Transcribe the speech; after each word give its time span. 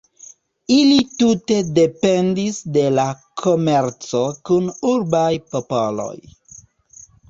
Ili 0.75 0.95
tute 1.19 1.57
dependis 1.81 2.59
de 2.79 2.87
la 2.97 3.07
komerco 3.45 4.27
kun 4.51 4.75
urbaj 4.97 5.33
popoloj. 5.55 6.15